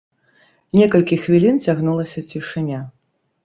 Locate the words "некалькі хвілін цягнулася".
0.79-2.27